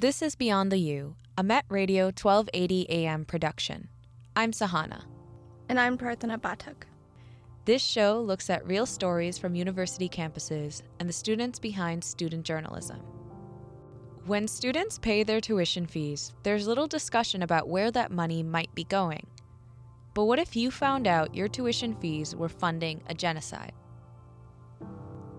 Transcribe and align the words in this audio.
This 0.00 0.22
is 0.22 0.36
Beyond 0.36 0.70
the 0.70 0.78
U, 0.78 1.16
a 1.36 1.42
Met 1.42 1.64
Radio 1.68 2.04
1280 2.04 2.88
AM 2.88 3.24
production. 3.24 3.88
I'm 4.36 4.52
Sahaana. 4.52 5.02
And 5.68 5.80
I'm 5.80 5.98
Prarthana 5.98 6.38
Pathak. 6.38 6.84
This 7.64 7.82
show 7.82 8.20
looks 8.20 8.48
at 8.48 8.64
real 8.64 8.86
stories 8.86 9.38
from 9.38 9.56
university 9.56 10.08
campuses 10.08 10.82
and 11.00 11.08
the 11.08 11.12
students 11.12 11.58
behind 11.58 12.04
student 12.04 12.44
journalism. 12.44 12.98
When 14.24 14.46
students 14.46 15.00
pay 15.00 15.24
their 15.24 15.40
tuition 15.40 15.84
fees, 15.84 16.32
there's 16.44 16.68
little 16.68 16.86
discussion 16.86 17.42
about 17.42 17.68
where 17.68 17.90
that 17.90 18.12
money 18.12 18.44
might 18.44 18.72
be 18.76 18.84
going. 18.84 19.26
But 20.14 20.26
what 20.26 20.38
if 20.38 20.54
you 20.54 20.70
found 20.70 21.08
out 21.08 21.34
your 21.34 21.48
tuition 21.48 21.96
fees 21.96 22.36
were 22.36 22.48
funding 22.48 23.02
a 23.08 23.14
genocide? 23.14 23.72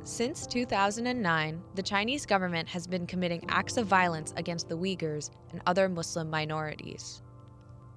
Since 0.03 0.47
2009, 0.47 1.61
the 1.75 1.83
Chinese 1.83 2.25
government 2.25 2.67
has 2.69 2.87
been 2.87 3.05
committing 3.05 3.43
acts 3.49 3.77
of 3.77 3.85
violence 3.85 4.33
against 4.37 4.69
the 4.69 4.77
Uyghurs 4.77 5.29
and 5.51 5.61
other 5.65 5.89
Muslim 5.89 6.29
minorities. 6.29 7.21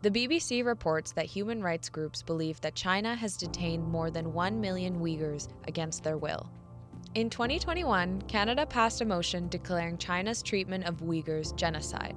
The 0.02 0.10
BBC 0.10 0.64
reports 0.64 1.12
that 1.12 1.26
human 1.26 1.62
rights 1.62 1.88
groups 1.88 2.22
believe 2.22 2.60
that 2.60 2.74
China 2.74 3.14
has 3.14 3.36
detained 3.36 3.86
more 3.86 4.10
than 4.10 4.32
1 4.32 4.60
million 4.60 4.98
Uyghurs 4.98 5.48
against 5.68 6.02
their 6.02 6.18
will. 6.18 6.50
In 7.14 7.30
2021, 7.30 8.22
Canada 8.22 8.66
passed 8.66 9.00
a 9.00 9.04
motion 9.04 9.48
declaring 9.48 9.96
China's 9.96 10.42
treatment 10.42 10.84
of 10.84 11.02
Uyghurs 11.02 11.54
genocide. 11.56 12.16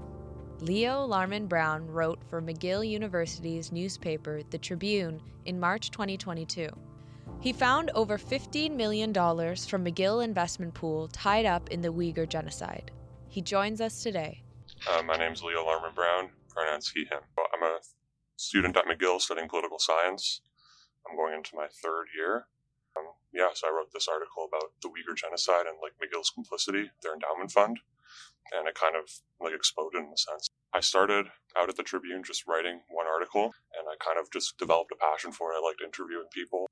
Leo 0.62 1.06
Larman 1.06 1.48
Brown 1.48 1.86
wrote 1.86 2.24
for 2.28 2.42
McGill 2.42 2.88
University's 2.88 3.72
newspaper, 3.72 4.42
The 4.50 4.58
Tribune, 4.58 5.22
in 5.46 5.60
March 5.60 5.92
2022. 5.92 6.70
He 7.46 7.54
found 7.54 7.92
over 7.94 8.18
$15 8.18 8.72
million 8.72 9.14
from 9.14 9.86
McGill 9.86 10.24
Investment 10.24 10.74
Pool 10.74 11.08
tied 11.10 11.46
up 11.46 11.70
in 11.70 11.80
the 11.80 11.94
Uyghur 11.94 12.28
genocide. 12.28 12.90
He 13.30 13.40
joins 13.40 13.82
us 13.82 14.02
today. 14.02 14.42
Uh, 14.90 15.04
my 15.04 15.16
name 15.16 15.34
is 15.34 15.44
Leo 15.44 15.64
Larman 15.64 15.94
Brown, 15.94 16.32
pronouns 16.50 16.90
he, 16.90 17.02
him. 17.02 17.22
I'm 17.38 17.62
a 17.62 17.78
student 18.36 18.76
at 18.76 18.86
McGill 18.86 19.22
studying 19.22 19.48
political 19.48 19.78
science. 19.78 20.42
I'm 21.08 21.16
going 21.16 21.36
into 21.36 21.56
my 21.56 21.68
third 21.84 22.08
year. 22.18 22.48
Um, 22.98 23.14
yeah, 23.32 23.50
so 23.54 23.68
I 23.68 23.76
wrote 23.78 23.94
this 23.94 24.08
article 24.08 24.50
about 24.50 24.72
the 24.82 24.90
Uyghur 24.90 25.16
genocide 25.16 25.68
and 25.70 25.78
like 25.84 25.94
McGill's 26.02 26.32
complicity, 26.32 26.90
their 27.04 27.14
endowment 27.14 27.52
fund, 27.52 27.78
and 28.58 28.68
it 28.68 28.74
kind 28.74 28.96
of 28.96 29.06
like 29.40 29.54
exploded 29.54 30.02
in 30.02 30.10
a 30.12 30.18
sense. 30.18 30.50
I 30.74 30.80
started 30.80 31.28
out 31.56 31.70
at 31.70 31.78
the 31.78 31.84
Tribune 31.84 32.24
just 32.26 32.48
writing 32.48 32.82
one 32.90 33.06
article, 33.06 33.54
and 33.78 33.86
I 33.86 34.04
kind 34.04 34.18
of 34.18 34.32
just 34.34 34.58
developed 34.58 34.94
a 34.94 34.96
passion 34.98 35.32
for 35.32 35.52
it. 35.52 35.58
I 35.58 35.62
liked 35.62 35.86
interviewing 35.86 36.26
people. 36.34 36.66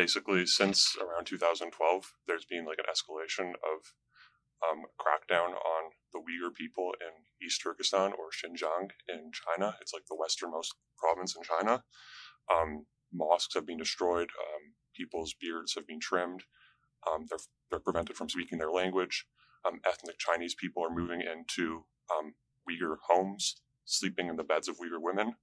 Basically, 0.00 0.46
since 0.46 0.96
around 0.96 1.26
2012, 1.26 2.14
there's 2.26 2.46
been 2.46 2.64
like 2.64 2.78
an 2.78 2.88
escalation 2.88 3.50
of 3.50 3.92
um, 4.64 4.86
crackdown 4.98 5.50
on 5.50 5.92
the 6.14 6.20
Uyghur 6.20 6.54
people 6.54 6.94
in 7.02 7.46
East 7.46 7.60
Turkestan 7.62 8.12
or 8.12 8.30
Xinjiang 8.32 8.88
in 9.10 9.30
China. 9.30 9.76
It's 9.82 9.92
like 9.92 10.04
the 10.08 10.16
westernmost 10.18 10.74
province 10.96 11.36
in 11.36 11.42
China. 11.42 11.84
Um, 12.50 12.86
mosques 13.12 13.52
have 13.52 13.66
been 13.66 13.76
destroyed. 13.76 14.30
Um, 14.40 14.72
people's 14.96 15.34
beards 15.38 15.74
have 15.74 15.86
been 15.86 16.00
trimmed. 16.00 16.44
Um, 17.06 17.26
they're 17.28 17.44
they're 17.70 17.78
prevented 17.78 18.16
from 18.16 18.30
speaking 18.30 18.56
their 18.56 18.72
language. 18.72 19.26
Um, 19.68 19.80
ethnic 19.86 20.18
Chinese 20.18 20.54
people 20.54 20.82
are 20.82 20.94
moving 20.94 21.20
into 21.20 21.84
um, 22.10 22.32
Uyghur 22.66 22.96
homes, 23.06 23.60
sleeping 23.84 24.28
in 24.28 24.36
the 24.36 24.44
beds 24.44 24.66
of 24.66 24.78
Uyghur 24.78 25.02
women. 25.02 25.34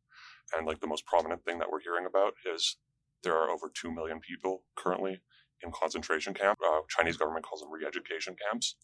And 0.57 0.65
like 0.65 0.79
the 0.79 0.87
most 0.87 1.05
prominent 1.05 1.45
thing 1.45 1.59
that 1.59 1.69
we're 1.71 1.81
hearing 1.81 2.07
about 2.07 2.33
is 2.51 2.77
there 3.23 3.35
are 3.35 3.49
over 3.49 3.71
two 3.73 3.91
million 3.91 4.19
people 4.19 4.63
currently 4.75 5.21
in 5.63 5.71
concentration 5.71 6.33
camps. 6.33 6.61
Uh, 6.63 6.81
Chinese 6.89 7.17
government 7.17 7.45
calls 7.45 7.61
them 7.61 7.71
re-education 7.71 8.35
camps, 8.49 8.75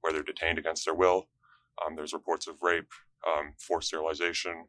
where 0.00 0.12
they're 0.12 0.22
detained 0.22 0.58
against 0.58 0.84
their 0.84 0.94
will. 0.94 1.28
Um, 1.84 1.96
there's 1.96 2.12
reports 2.12 2.46
of 2.46 2.62
rape, 2.62 2.90
um, 3.26 3.54
forced 3.58 3.88
sterilization, 3.88 4.66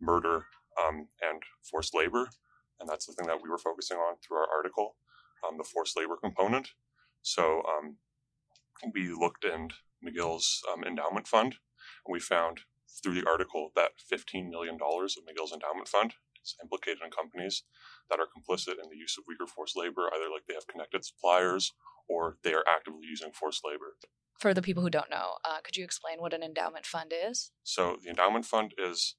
murder, 0.00 0.46
um, 0.82 1.08
and 1.22 1.42
forced 1.62 1.94
labor, 1.94 2.28
and 2.80 2.88
that's 2.88 3.06
the 3.06 3.12
thing 3.12 3.26
that 3.26 3.42
we 3.42 3.48
were 3.48 3.58
focusing 3.58 3.96
on 3.96 4.16
through 4.16 4.38
our 4.38 4.48
article, 4.54 4.96
um, 5.46 5.56
the 5.56 5.64
forced 5.64 5.96
labor 5.96 6.16
component. 6.16 6.70
So 7.22 7.62
um, 7.62 7.96
we 8.92 9.12
looked 9.12 9.44
in 9.44 9.70
McGill's 10.04 10.62
um, 10.72 10.84
endowment 10.84 11.26
fund, 11.26 11.56
and 12.06 12.12
we 12.12 12.20
found 12.20 12.60
through 13.02 13.14
the 13.14 13.28
article 13.28 13.70
that 13.76 13.92
$15 14.12 14.48
million 14.48 14.76
of 14.80 14.80
McGill's 14.80 15.52
endowment 15.52 15.88
fund 15.88 16.14
is 16.42 16.56
implicated 16.62 16.98
in 17.04 17.10
companies 17.10 17.64
that 18.10 18.20
are 18.20 18.26
complicit 18.26 18.82
in 18.82 18.90
the 18.90 18.96
use 18.96 19.16
of 19.18 19.24
Uyghur 19.24 19.48
forced 19.48 19.76
labor, 19.76 20.10
either 20.14 20.30
like 20.30 20.46
they 20.46 20.54
have 20.54 20.66
connected 20.66 21.04
suppliers 21.04 21.72
or 22.08 22.38
they 22.42 22.54
are 22.54 22.64
actively 22.66 23.06
using 23.08 23.32
forced 23.32 23.62
labor. 23.64 23.96
For 24.38 24.54
the 24.54 24.62
people 24.62 24.82
who 24.82 24.90
don't 24.90 25.10
know, 25.10 25.38
uh, 25.44 25.60
could 25.62 25.76
you 25.76 25.84
explain 25.84 26.20
what 26.20 26.32
an 26.32 26.42
endowment 26.42 26.86
fund 26.86 27.12
is? 27.12 27.50
So, 27.64 27.98
the 28.02 28.08
endowment 28.08 28.46
fund 28.46 28.72
is 28.78 29.16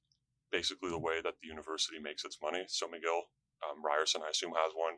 basically 0.50 0.90
the 0.90 0.98
way 0.98 1.20
that 1.22 1.34
the 1.42 1.48
university 1.48 1.98
makes 2.00 2.24
its 2.24 2.38
money. 2.42 2.64
So, 2.68 2.86
McGill, 2.86 3.28
um, 3.62 3.84
Ryerson, 3.84 4.22
I 4.26 4.30
assume, 4.30 4.52
has 4.52 4.72
one. 4.74 4.94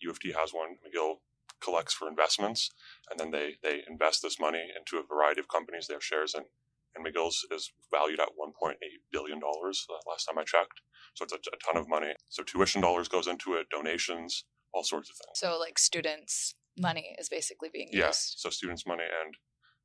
U 0.00 0.10
of 0.10 0.20
T 0.20 0.32
has 0.32 0.52
one. 0.52 0.76
McGill 0.80 1.16
collects 1.60 1.92
for 1.92 2.08
investments, 2.08 2.70
and 3.10 3.20
then 3.20 3.30
they, 3.30 3.56
they 3.62 3.82
invest 3.88 4.22
this 4.22 4.40
money 4.40 4.62
into 4.76 4.96
a 5.02 5.06
variety 5.06 5.40
of 5.40 5.48
companies 5.48 5.86
they 5.86 5.94
have 5.94 6.04
shares 6.04 6.34
in. 6.34 6.44
And 6.98 7.06
McGill's 7.06 7.46
is 7.52 7.70
valued 7.92 8.18
at 8.20 8.28
$1.8 8.30 8.74
billion 9.12 9.40
last 9.40 10.24
time 10.26 10.38
I 10.38 10.42
checked. 10.44 10.80
So 11.14 11.24
it's 11.24 11.32
a, 11.32 11.36
a 11.36 11.72
ton 11.72 11.80
of 11.80 11.88
money. 11.88 12.12
So 12.28 12.42
tuition 12.42 12.80
dollars 12.82 13.08
goes 13.08 13.26
into 13.26 13.54
it, 13.54 13.68
donations, 13.70 14.44
all 14.74 14.82
sorts 14.82 15.08
of 15.10 15.16
things. 15.16 15.38
So 15.38 15.58
like 15.58 15.78
students' 15.78 16.54
money 16.78 17.14
is 17.18 17.28
basically 17.28 17.68
being 17.72 17.88
yeah, 17.92 18.08
used. 18.08 18.34
so 18.38 18.50
students' 18.50 18.86
money, 18.86 19.04
and 19.04 19.34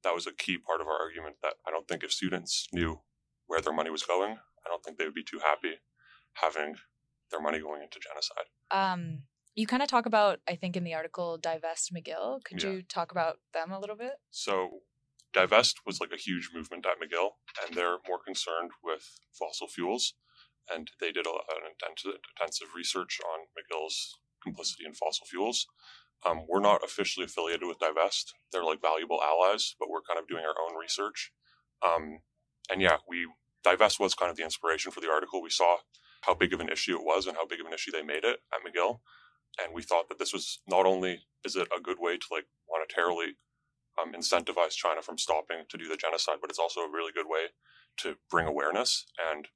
that 0.04 0.14
was 0.14 0.28
a 0.28 0.34
key 0.34 0.58
part 0.58 0.82
of 0.82 0.88
our 0.88 1.00
argument 1.00 1.38
that 1.44 1.54
I 1.68 1.72
don't 1.72 1.88
think 1.88 2.04
if 2.04 2.12
students 2.12 2.68
knew 2.74 3.02
where 3.48 3.62
their 3.62 3.74
money 3.74 3.90
was 3.90 4.04
going, 4.04 4.32
I 4.66 4.70
don't 4.70 4.84
think 4.84 4.98
they 4.98 5.06
would 5.06 5.14
be 5.14 5.24
too 5.24 5.40
happy 5.44 5.76
having 6.34 6.76
their 7.32 7.42
money 7.42 7.60
going 7.60 7.82
into 7.84 8.00
genocide. 8.00 8.46
Um, 8.72 9.24
you 9.56 9.68
kind 9.68 9.84
of 9.84 9.90
talk 9.90 10.06
about, 10.08 10.40
I 10.48 10.56
think, 10.56 10.76
in 10.76 10.84
the 10.84 10.94
article, 10.96 11.38
Divest 11.38 11.94
McGill. 11.96 12.44
Could 12.44 12.64
Yeah. 12.64 12.70
you 12.72 12.82
talk 12.82 13.12
about 13.12 13.40
them 13.54 13.72
a 13.72 13.80
little 13.80 13.96
bit? 13.96 14.14
So 14.32 14.80
divest 15.34 15.82
was 15.86 16.00
like 16.00 16.12
a 16.14 16.18
huge 16.18 16.52
movement 16.54 16.86
at 16.86 16.98
McGill, 17.02 17.32
and 17.66 17.76
they're 17.76 17.98
more 18.08 18.20
concerned 18.24 18.72
with 18.84 19.20
fossil 19.38 19.68
fuels, 19.68 20.14
and 20.74 20.90
they 21.00 21.12
did 21.12 21.26
a, 21.26 21.30
an 21.30 21.70
intensive, 21.72 22.20
intensive 22.38 22.68
research 22.76 23.20
on 23.26 23.48
McGill's 23.58 24.18
complicity 24.42 24.86
in 24.86 24.94
fossil 24.94 25.26
fuels. 25.26 25.68
Um, 26.26 26.46
we're 26.48 26.62
not 26.62 26.84
officially 26.84 27.26
affiliated 27.26 27.68
with 27.68 27.80
Divest; 27.80 28.34
they're 28.52 28.64
like 28.64 28.82
valuable 28.82 29.20
allies, 29.22 29.76
but 29.80 29.90
we're 29.90 30.02
kind 30.02 30.20
of 30.20 30.28
doing 30.28 30.44
our 30.46 30.56
own 30.64 30.80
research. 30.80 31.32
Um, 31.86 32.20
and 32.72 32.82
yeah, 32.82 32.98
we 33.08 33.28
Divest 33.64 34.00
was 34.00 34.14
kind 34.14 34.30
of 34.30 34.38
the 34.38 34.44
inspiration 34.44 34.92
for 34.92 35.02
the 35.02 35.12
article. 35.12 35.42
We 35.42 35.50
saw 35.50 35.78
how 36.22 36.34
big 36.34 36.54
of 36.54 36.60
an 36.60 36.70
issue 36.70 36.96
it 36.96 37.04
was 37.04 37.28
and 37.28 37.36
how 37.36 37.46
big 37.46 37.60
of 37.60 37.66
an 37.66 37.74
issue 37.74 37.92
they 37.92 38.04
made 38.04 38.24
it 38.24 38.40
at 38.54 38.62
McGill, 38.64 39.00
and 39.62 39.74
we 39.74 39.82
thought 39.82 40.08
that 40.10 40.20
this 40.20 40.34
was 40.34 40.62
not 40.68 40.86
only 40.86 41.24
is 41.44 41.56
it 41.56 41.68
a 41.76 41.82
good 41.82 41.98
way 42.00 42.18
to 42.18 42.26
like 42.32 42.46
monetarily 42.70 43.32
um, 44.04 44.14
incentivize 44.14 44.72
China 44.72 45.02
from 45.02 45.18
stopping 45.18 45.64
to 45.70 45.78
do 45.78 45.88
the 45.88 45.98
genocide, 45.98 46.38
but 46.42 46.50
it's 46.50 46.60
also 46.60 46.82
a 46.82 46.92
really 46.92 47.12
good 47.12 47.28
way 47.28 47.48
to 47.98 48.16
bring 48.30 48.48
awareness. 48.48 49.06
And 49.32 49.48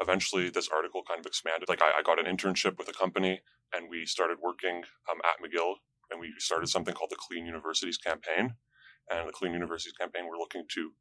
eventually, 0.00 0.50
this 0.50 0.68
article 0.68 1.02
kind 1.06 1.20
of 1.20 1.26
expanded. 1.26 1.68
Like, 1.68 1.82
I, 1.82 1.98
I 1.98 2.02
got 2.02 2.24
an 2.24 2.26
internship 2.26 2.78
with 2.78 2.88
a 2.88 2.92
company, 2.92 3.40
and 3.74 3.88
we 3.90 4.06
started 4.06 4.38
working 4.42 4.82
um, 5.10 5.18
at 5.24 5.42
McGill, 5.42 5.74
and 6.10 6.20
we 6.20 6.32
started 6.38 6.68
something 6.68 6.94
called 6.94 7.10
the 7.10 7.16
Clean 7.16 7.44
Universities 7.44 7.98
Campaign. 7.98 8.54
And 9.10 9.28
the 9.28 9.32
Clean 9.32 9.52
Universities 9.52 9.92
Campaign, 9.92 10.26
we're 10.28 10.38
looking 10.38 10.64
to 10.74 10.92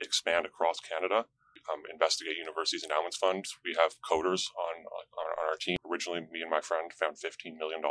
expand 0.00 0.46
across 0.46 0.78
Canada, 0.80 1.26
um, 1.70 1.82
investigate 1.92 2.36
universities 2.36 2.82
endowments 2.82 3.16
funds. 3.16 3.54
We 3.64 3.76
have 3.78 3.94
coders 4.02 4.48
on, 4.56 4.82
on 4.82 5.04
on 5.42 5.46
our 5.50 5.56
team. 5.60 5.76
Originally, 5.88 6.20
me 6.30 6.40
and 6.40 6.50
my 6.50 6.60
friend 6.60 6.90
found 6.92 7.16
$15 7.16 7.58
million 7.58 7.82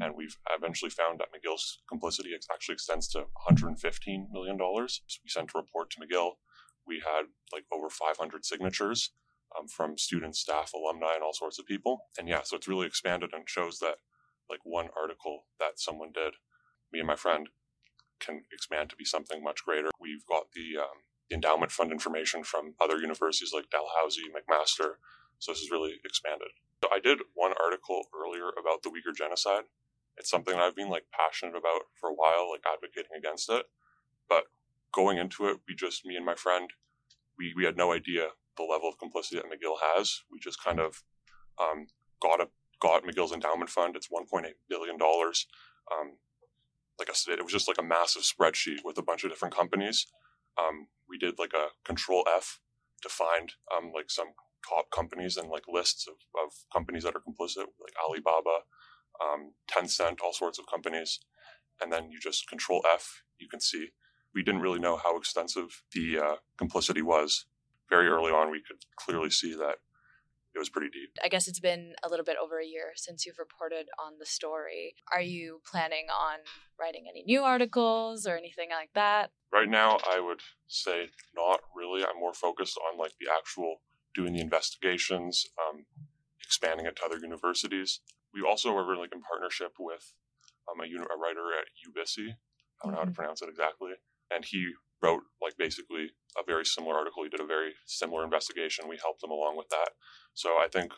and 0.00 0.14
we've 0.16 0.36
eventually 0.56 0.90
found 0.90 1.20
that 1.20 1.28
McGill's 1.28 1.80
complicity 1.88 2.30
actually 2.52 2.74
extends 2.74 3.08
to 3.08 3.18
115 3.46 4.28
million 4.32 4.56
dollars. 4.56 5.02
So 5.06 5.18
we 5.24 5.30
sent 5.30 5.50
a 5.54 5.58
report 5.58 5.90
to 5.90 6.00
McGill. 6.00 6.32
We 6.86 7.02
had 7.04 7.26
like 7.52 7.64
over 7.72 7.90
500 7.90 8.44
signatures 8.44 9.10
um, 9.58 9.68
from 9.68 9.98
students, 9.98 10.40
staff, 10.40 10.72
alumni, 10.74 11.14
and 11.14 11.22
all 11.22 11.34
sorts 11.34 11.58
of 11.58 11.66
people. 11.66 12.06
And 12.18 12.28
yeah, 12.28 12.42
so 12.44 12.56
it's 12.56 12.68
really 12.68 12.86
expanded 12.86 13.30
and 13.32 13.48
shows 13.48 13.78
that 13.80 13.96
like 14.48 14.60
one 14.64 14.88
article 15.00 15.44
that 15.58 15.78
someone 15.78 16.12
did, 16.12 16.34
me 16.92 16.98
and 17.00 17.08
my 17.08 17.16
friend, 17.16 17.48
can 18.18 18.42
expand 18.52 18.90
to 18.90 18.96
be 18.96 19.04
something 19.04 19.42
much 19.42 19.64
greater. 19.64 19.90
We've 20.00 20.26
got 20.26 20.52
the 20.54 20.78
um, 20.78 21.04
endowment 21.30 21.72
fund 21.72 21.92
information 21.92 22.42
from 22.44 22.74
other 22.80 22.98
universities 22.98 23.52
like 23.54 23.70
Dalhousie, 23.70 24.28
McMaster. 24.28 24.94
So 25.38 25.52
this 25.52 25.60
is 25.60 25.70
really 25.70 26.00
expanded. 26.04 26.48
So 26.82 26.90
I 26.92 26.98
did 26.98 27.18
one 27.34 27.52
article 27.62 28.02
earlier 28.14 28.48
about 28.58 28.82
the 28.82 28.90
Uyghur 28.90 29.14
genocide. 29.14 29.64
It's 30.16 30.30
something 30.30 30.54
that 30.54 30.62
I've 30.62 30.76
been 30.76 30.90
like 30.90 31.04
passionate 31.12 31.56
about 31.56 31.82
for 31.98 32.10
a 32.10 32.14
while, 32.14 32.50
like 32.50 32.62
advocating 32.70 33.16
against 33.16 33.50
it. 33.50 33.66
But 34.28 34.44
going 34.92 35.18
into 35.18 35.46
it, 35.46 35.58
we 35.68 35.74
just 35.74 36.04
me 36.04 36.16
and 36.16 36.26
my 36.26 36.34
friend, 36.34 36.70
we 37.38 37.54
we 37.56 37.64
had 37.64 37.76
no 37.76 37.92
idea 37.92 38.28
the 38.56 38.64
level 38.64 38.88
of 38.88 38.98
complicity 38.98 39.36
that 39.36 39.46
McGill 39.46 39.76
has. 39.94 40.22
We 40.30 40.38
just 40.38 40.62
kind 40.62 40.80
of 40.80 41.02
um, 41.60 41.86
got 42.20 42.40
a 42.40 42.48
got 42.80 43.04
McGill's 43.04 43.32
endowment 43.32 43.70
fund. 43.70 43.96
It's 43.96 44.08
1.8 44.08 44.44
billion 44.68 44.98
dollars. 44.98 45.46
Um, 45.92 46.16
like 46.98 47.10
I 47.10 47.14
said, 47.14 47.38
it 47.38 47.44
was 47.44 47.52
just 47.52 47.68
like 47.68 47.78
a 47.78 47.82
massive 47.82 48.22
spreadsheet 48.22 48.84
with 48.84 48.98
a 48.98 49.02
bunch 49.02 49.24
of 49.24 49.30
different 49.30 49.54
companies. 49.54 50.06
Um, 50.58 50.88
we 51.08 51.18
did 51.18 51.38
like 51.38 51.52
a 51.54 51.68
control 51.84 52.24
F 52.34 52.60
to 53.02 53.08
find 53.08 53.52
um, 53.74 53.92
like 53.94 54.10
some 54.10 54.28
top 54.68 54.90
companies 54.90 55.36
and 55.36 55.48
like 55.48 55.64
lists 55.68 56.06
of, 56.06 56.14
of 56.44 56.52
companies 56.72 57.04
that 57.04 57.14
are 57.14 57.20
complicit, 57.20 57.66
like 57.80 57.94
Alibaba, 58.04 58.60
um, 59.22 59.52
Tencent, 59.70 60.18
all 60.22 60.32
sorts 60.32 60.58
of 60.58 60.66
companies. 60.66 61.20
And 61.80 61.92
then 61.92 62.10
you 62.10 62.18
just 62.20 62.48
control 62.48 62.82
F, 62.92 63.22
you 63.38 63.48
can 63.48 63.60
see. 63.60 63.88
We 64.34 64.42
didn't 64.42 64.60
really 64.60 64.78
know 64.78 64.96
how 64.96 65.16
extensive 65.16 65.82
the 65.92 66.18
uh, 66.18 66.36
complicity 66.58 67.02
was. 67.02 67.46
Very 67.88 68.06
early 68.06 68.30
on, 68.30 68.50
we 68.50 68.62
could 68.62 68.84
clearly 68.96 69.30
see 69.30 69.54
that 69.54 69.76
it 70.54 70.58
was 70.58 70.68
pretty 70.68 70.88
deep. 70.88 71.10
I 71.22 71.28
guess 71.28 71.46
it's 71.46 71.60
been 71.60 71.94
a 72.02 72.08
little 72.08 72.24
bit 72.24 72.36
over 72.42 72.58
a 72.58 72.66
year 72.66 72.92
since 72.96 73.24
you've 73.24 73.38
reported 73.38 73.86
on 74.04 74.14
the 74.18 74.26
story. 74.26 74.94
Are 75.14 75.20
you 75.22 75.60
planning 75.70 76.06
on 76.10 76.38
writing 76.78 77.04
any 77.08 77.22
new 77.24 77.42
articles 77.42 78.26
or 78.26 78.36
anything 78.36 78.70
like 78.70 78.90
that? 78.94 79.30
Right 79.52 79.68
now, 79.68 79.98
I 80.10 80.20
would 80.20 80.40
say 80.66 81.10
not 81.36 81.60
really. 81.74 82.02
I'm 82.02 82.18
more 82.18 82.34
focused 82.34 82.78
on 82.90 82.98
like 82.98 83.12
the 83.20 83.30
actual 83.32 83.76
doing 84.14 84.32
the 84.32 84.40
investigations, 84.40 85.46
um, 85.58 85.84
expanding 86.44 86.86
it 86.86 86.96
to 86.96 87.04
other 87.04 87.18
universities. 87.18 88.00
We 88.34 88.42
also 88.42 88.74
are 88.76 88.96
like 88.96 89.14
in 89.14 89.22
partnership 89.22 89.74
with 89.78 90.12
um, 90.70 90.80
a, 90.80 90.86
uni- 90.86 91.04
a 91.04 91.18
writer 91.18 91.46
at 91.58 91.66
UBC. 91.86 92.30
I 92.82 92.86
don't 92.86 92.92
know 92.92 92.98
how 92.98 93.04
to 93.04 93.10
mm-hmm. 93.10 93.14
pronounce 93.14 93.42
it 93.42 93.48
exactly. 93.48 93.92
And 94.32 94.44
he 94.44 94.72
wrote 95.02 95.22
like 95.42 95.56
basically 95.58 96.12
a 96.38 96.42
very 96.46 96.64
similar 96.64 96.96
article. 96.96 97.22
He 97.22 97.28
did 97.28 97.40
a 97.40 97.46
very 97.46 97.72
similar 97.86 98.24
investigation. 98.24 98.88
We 98.88 98.98
helped 99.02 99.22
him 99.22 99.30
along 99.30 99.56
with 99.56 99.68
that. 99.70 99.90
So 100.34 100.50
I 100.60 100.68
think 100.70 100.92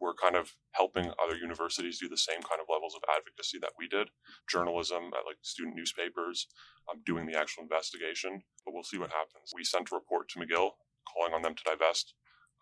we're 0.00 0.14
kind 0.14 0.34
of 0.34 0.56
helping 0.72 1.12
other 1.22 1.36
universities 1.36 2.00
do 2.00 2.08
the 2.08 2.16
same 2.16 2.40
kind 2.40 2.60
of 2.60 2.72
levels 2.72 2.94
of 2.96 3.04
advocacy 3.04 3.58
that 3.60 3.76
we 3.78 3.86
did. 3.86 4.08
Journalism 4.48 5.12
at 5.12 5.28
like 5.28 5.36
student 5.42 5.76
newspapers, 5.76 6.46
um, 6.90 7.02
doing 7.04 7.26
the 7.26 7.38
actual 7.38 7.62
investigation. 7.62 8.42
But 8.64 8.72
we'll 8.72 8.88
see 8.88 8.98
what 8.98 9.12
happens. 9.12 9.52
We 9.54 9.64
sent 9.64 9.92
a 9.92 9.94
report 9.94 10.28
to 10.30 10.38
McGill 10.40 10.80
calling 11.04 11.34
on 11.34 11.42
them 11.42 11.54
to 11.54 11.64
divest. 11.64 12.14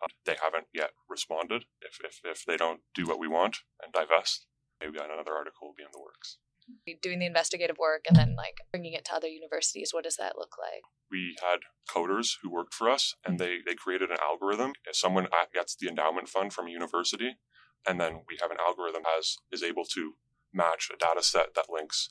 Uh, 0.03 0.11
they 0.25 0.35
haven't 0.41 0.67
yet 0.73 0.91
responded. 1.09 1.65
If, 1.81 1.99
if, 2.03 2.19
if 2.23 2.45
they 2.45 2.57
don't 2.57 2.81
do 2.93 3.07
what 3.07 3.19
we 3.19 3.27
want 3.27 3.59
and 3.83 3.93
divest, 3.93 4.47
maybe 4.81 4.97
another 4.97 5.35
article 5.35 5.67
will 5.67 5.77
be 5.77 5.83
in 5.83 5.91
the 5.93 6.01
works 6.01 6.37
doing 7.01 7.19
the 7.19 7.25
investigative 7.25 7.77
work 7.77 8.05
and 8.07 8.15
then 8.15 8.35
like 8.35 8.57
bringing 8.71 8.93
it 8.93 9.05
to 9.05 9.13
other 9.13 9.27
universities 9.27 9.91
what 9.93 10.03
does 10.03 10.17
that 10.17 10.37
look 10.37 10.55
like? 10.57 10.83
We 11.11 11.35
had 11.41 11.59
coders 11.89 12.35
who 12.41 12.51
worked 12.51 12.73
for 12.73 12.89
us 12.89 13.15
and 13.25 13.39
they 13.39 13.59
they 13.65 13.75
created 13.75 14.11
an 14.11 14.17
algorithm. 14.21 14.73
If 14.87 14.95
someone 14.95 15.27
gets 15.53 15.75
the 15.75 15.87
endowment 15.87 16.29
fund 16.29 16.53
from 16.53 16.67
a 16.67 16.71
university 16.71 17.37
and 17.87 17.99
then 17.99 18.21
we 18.27 18.37
have 18.41 18.51
an 18.51 18.57
algorithm 18.65 19.03
as 19.17 19.37
is 19.51 19.63
able 19.63 19.85
to 19.95 20.13
match 20.53 20.89
a 20.93 20.97
data 20.97 21.23
set 21.23 21.53
that 21.55 21.65
links 21.69 22.09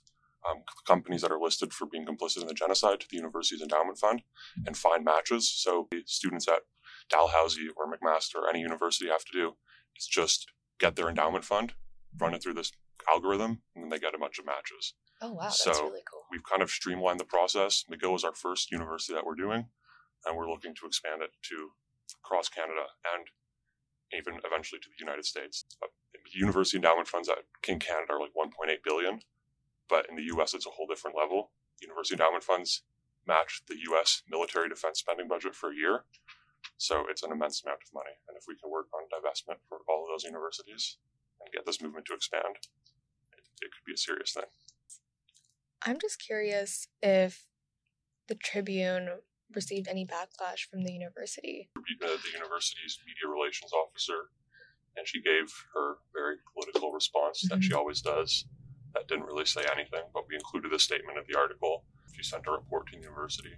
um, 0.49 0.63
companies 0.87 1.23
that 1.23 1.33
are 1.33 1.41
listed 1.41 1.73
for 1.73 1.87
being 1.87 2.07
complicit 2.07 2.41
in 2.41 2.47
the 2.47 2.55
genocide 2.55 3.01
to 3.01 3.07
the 3.11 3.17
university's 3.17 3.61
endowment 3.61 3.99
fund 3.99 4.23
and 4.67 4.77
find 4.77 5.05
matches. 5.05 5.51
So 5.51 5.89
students 6.07 6.47
at 6.47 6.61
dalhousie 7.09 7.69
or 7.77 7.91
mcmaster 7.91 8.37
or 8.37 8.49
any 8.49 8.61
university 8.61 9.09
have 9.09 9.25
to 9.25 9.33
do 9.33 9.57
is 9.97 10.07
just 10.07 10.47
get 10.79 10.95
their 10.97 11.09
endowment 11.09 11.45
fund 11.45 11.73
run 12.19 12.35
it 12.35 12.43
through 12.43 12.55
this 12.55 12.73
algorithm, 13.13 13.63
and 13.75 13.85
then 13.85 13.89
they 13.89 13.99
get 13.99 14.15
a 14.15 14.19
bunch 14.19 14.39
of 14.39 14.47
matches. 14.47 14.95
Oh 15.21 15.33
wow, 15.33 15.43
that's 15.43 15.63
so 15.63 15.73
really 15.73 16.03
cool. 16.11 16.23
We've 16.31 16.45
kind 16.45 16.63
of 16.63 16.71
streamlined 16.71 17.21
the 17.21 17.25
process. 17.25 17.85
McGill 17.91 18.17
is 18.17 18.25
our 18.25 18.35
first 18.35 18.71
university 18.71 19.15
that 19.15 19.27
we're 19.27 19.35
doing, 19.35 19.67
and 20.27 20.37
we're 20.37 20.51
looking 20.51 20.75
to 20.77 20.87
expand 20.87 21.23
it 21.23 21.31
to 21.51 21.71
across 22.25 22.49
Canada 22.49 22.87
and 23.15 23.27
even 24.13 24.41
eventually 24.45 24.81
to 24.81 24.89
the 24.89 25.05
United 25.05 25.25
States. 25.25 25.65
Uh, 25.83 25.89
university 26.35 26.77
endowment 26.77 27.09
funds 27.09 27.29
in 27.69 27.79
Canada 27.79 28.13
are 28.13 28.21
like 28.21 28.33
1.8 28.37 28.69
billion, 28.85 29.21
but 29.89 30.07
in 30.09 30.17
the 30.17 30.25
U.S. 30.35 30.55
it's 30.55 30.67
a 30.67 30.71
whole 30.71 30.87
different 30.87 31.17
level. 31.17 31.51
University 31.81 32.15
endowment 32.15 32.45
funds 32.45 32.83
match 33.27 33.63
the 33.69 33.77
U.S. 33.93 34.23
military 34.29 34.69
defense 34.69 34.99
spending 35.01 35.29
budget 35.29 35.55
for 35.55 35.71
a 35.71 35.77
year, 35.77 36.05
so 36.77 37.05
it's 37.09 37.23
an 37.23 37.33
immense 37.33 37.63
amount 37.65 37.81
of 37.87 37.95
money. 37.95 38.17
And 38.29 38.37
if 38.37 38.45
we 38.49 38.57
can 38.57 38.71
work 38.71 38.89
on 38.95 39.09
divestment 39.09 39.61
for 39.69 39.79
all 39.89 40.05
of 40.05 40.11
those 40.13 40.25
universities 40.25 40.99
and 41.41 41.53
get 41.53 41.67
this 41.67 41.81
movement 41.81 42.07
to 42.07 42.15
expand, 42.15 42.57
it 43.63 43.71
could 43.73 43.87
be 43.87 43.95
a 43.95 43.97
serious 43.97 44.33
thing. 44.33 44.51
I'm 45.85 45.99
just 46.01 46.21
curious 46.21 46.89
if 47.03 47.47
the 48.29 48.35
Tribune 48.35 49.09
received 49.55 49.89
any 49.89 50.05
backlash 50.05 50.69
from 50.71 50.83
the 50.83 50.93
university. 50.93 51.71
The, 51.75 52.07
the 52.07 52.33
university's 52.35 52.99
media 53.07 53.33
relations 53.33 53.73
officer, 53.73 54.31
and 54.97 55.07
she 55.07 55.23
gave 55.23 55.53
her 55.75 55.99
very 56.13 56.37
political 56.53 56.93
response 56.93 57.45
mm-hmm. 57.45 57.55
that 57.55 57.65
she 57.65 57.71
mm-hmm. 57.71 57.79
always 57.79 58.03
does. 58.03 58.45
That 58.95 59.09
didn't 59.09 59.27
really 59.27 59.45
say 59.45 59.63
anything, 59.73 60.03
but 60.13 60.25
we 60.29 60.35
included 60.35 60.73
a 60.73 60.79
statement 60.79 61.19
in 61.19 61.25
the 61.29 61.39
article. 61.39 61.85
She 62.13 62.23
sent 62.23 62.47
a 62.47 62.51
report 62.51 62.89
to 62.89 62.97
the 62.97 63.03
university 63.03 63.55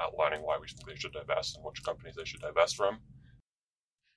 outlining 0.00 0.42
why 0.42 0.58
we 0.60 0.66
think 0.66 0.86
they 0.86 0.96
should 0.96 1.12
divest 1.12 1.56
and 1.56 1.64
which 1.64 1.82
companies 1.84 2.16
they 2.16 2.24
should 2.24 2.40
divest 2.40 2.76
from. 2.76 2.98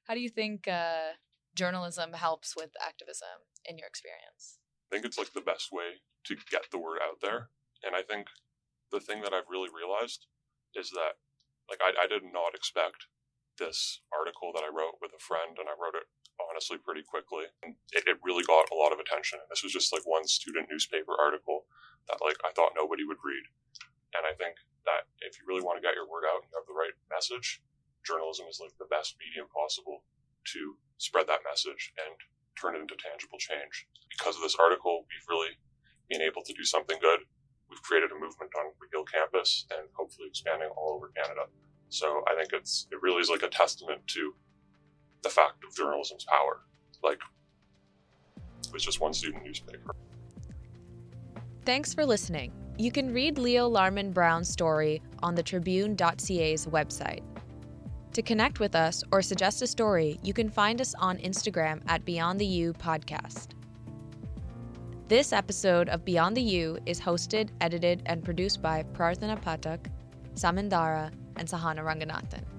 How 0.05 0.13
do 0.13 0.19
you 0.19 0.29
think 0.29 0.67
uh, 0.67 1.17
journalism 1.55 2.13
helps 2.13 2.55
with 2.55 2.71
activism 2.85 3.45
in 3.65 3.77
your 3.77 3.87
experience? 3.87 4.59
I 4.87 4.95
think 4.95 5.05
it's 5.05 5.19
like 5.19 5.33
the 5.35 5.43
best 5.43 5.71
way 5.71 5.99
to 6.25 6.35
get 6.49 6.71
the 6.71 6.79
word 6.79 6.99
out 7.03 7.19
there. 7.21 7.51
And 7.83 7.95
I 7.95 8.01
think 8.01 8.27
the 8.91 9.03
thing 9.03 9.21
that 9.21 9.35
I've 9.35 9.51
really 9.51 9.69
realized 9.69 10.25
is 10.75 10.89
that, 10.95 11.19
like, 11.67 11.83
I, 11.83 11.91
I 12.03 12.07
did 12.07 12.23
not 12.23 12.55
expect 12.55 13.11
this 13.59 13.99
article 14.15 14.55
that 14.55 14.63
I 14.63 14.71
wrote 14.71 15.03
with 15.03 15.11
a 15.11 15.19
friend, 15.19 15.59
and 15.59 15.67
I 15.67 15.75
wrote 15.75 15.99
it 15.99 16.07
honestly 16.39 16.77
pretty 16.79 17.03
quickly. 17.03 17.51
And 17.65 17.75
it, 17.91 18.07
it 18.07 18.23
really 18.23 18.47
got 18.47 18.71
a 18.71 18.79
lot 18.79 18.95
of 18.95 19.01
attention. 19.01 19.43
And 19.43 19.49
this 19.51 19.65
was 19.65 19.75
just 19.75 19.91
like 19.91 20.07
one 20.07 20.23
student 20.23 20.71
newspaper 20.71 21.17
article 21.19 21.67
that, 22.07 22.23
like, 22.23 22.39
I 22.47 22.55
thought 22.55 22.77
nobody 22.77 23.03
would 23.03 23.19
read. 23.25 23.43
And 24.15 24.23
I 24.23 24.31
think 24.39 24.55
that 24.87 25.11
if 25.19 25.35
you 25.35 25.43
really 25.43 25.65
want 25.65 25.75
to 25.75 25.83
get 25.83 25.99
your 25.99 26.07
word 26.07 26.23
out 26.23 26.47
and 26.47 26.51
have 26.55 26.63
the 26.63 26.77
right 26.77 26.95
message, 27.11 27.59
journalism 28.07 28.47
is 28.47 28.63
like 28.63 28.71
the 28.79 28.87
best 28.87 29.19
medium 29.19 29.51
possible 29.51 30.07
to 30.55 30.79
spread 30.95 31.27
that 31.27 31.43
message 31.43 31.91
and 31.99 32.15
turn 32.59 32.75
it 32.75 32.81
into 32.81 32.95
tangible 32.97 33.37
change. 33.37 33.87
Because 34.09 34.35
of 34.35 34.41
this 34.41 34.55
article, 34.59 35.05
we've 35.07 35.27
really 35.29 35.55
been 36.09 36.21
able 36.21 36.41
to 36.43 36.53
do 36.53 36.63
something 36.63 36.97
good. 36.99 37.19
We've 37.69 37.81
created 37.81 38.11
a 38.11 38.15
movement 38.15 38.51
on 38.57 38.71
McGill 38.79 39.05
campus 39.07 39.65
and 39.71 39.87
hopefully 39.93 40.27
expanding 40.27 40.69
all 40.75 40.95
over 40.95 41.11
Canada. 41.15 41.47
So 41.89 42.23
I 42.27 42.35
think 42.35 42.53
it's 42.53 42.87
it 42.91 43.01
really 43.01 43.21
is 43.21 43.29
like 43.29 43.43
a 43.43 43.49
testament 43.49 44.05
to 44.07 44.33
the 45.23 45.29
fact 45.29 45.63
of 45.67 45.75
journalism's 45.75 46.25
power. 46.25 46.61
Like 47.03 47.19
it 48.65 48.73
was 48.73 48.83
just 48.83 48.99
one 48.99 49.13
student 49.13 49.43
newspaper. 49.43 49.95
Thanks 51.65 51.93
for 51.93 52.05
listening. 52.05 52.53
You 52.77 52.91
can 52.91 53.13
read 53.13 53.37
Leo 53.37 53.69
Larman 53.69 54.13
Brown's 54.13 54.49
story 54.49 55.01
on 55.23 55.35
the 55.35 55.43
Tribune.ca's 55.43 56.67
website. 56.67 57.23
To 58.13 58.21
connect 58.21 58.59
with 58.59 58.75
us 58.75 59.03
or 59.11 59.21
suggest 59.21 59.61
a 59.61 59.67
story, 59.67 60.19
you 60.23 60.33
can 60.33 60.49
find 60.49 60.81
us 60.81 60.95
on 60.95 61.17
Instagram 61.19 61.81
at 61.87 62.03
Beyond 62.03 62.39
the 62.39 62.45
U 62.45 62.73
Podcast. 62.73 63.49
This 65.07 65.31
episode 65.31 65.87
of 65.89 66.03
Beyond 66.03 66.35
the 66.35 66.41
U 66.41 66.79
is 66.85 66.99
hosted, 66.99 67.49
edited, 67.61 68.01
and 68.07 68.23
produced 68.23 68.61
by 68.61 68.83
Prarthana 68.93 69.41
Pathak, 69.41 69.91
Saman 70.33 70.67
Dara, 70.67 71.11
and 71.37 71.47
Sahaana 71.47 71.79
Ranganathan. 71.79 72.56